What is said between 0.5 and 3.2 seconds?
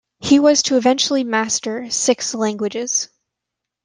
to eventually master six languages.